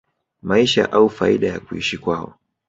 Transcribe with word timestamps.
maisha 0.41 0.91
au 0.91 1.09
faida 1.09 1.47
ya 1.47 1.59
kuishi 1.59 1.97
kwao 1.97 2.33